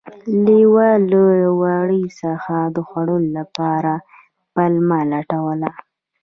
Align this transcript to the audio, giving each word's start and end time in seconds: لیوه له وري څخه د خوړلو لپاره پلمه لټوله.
لیوه 0.43 0.89
له 1.09 1.21
وري 1.61 2.03
څخه 2.21 2.55
د 2.75 2.77
خوړلو 2.87 3.33
لپاره 3.37 3.93
پلمه 4.53 4.99
لټوله. 5.11 5.71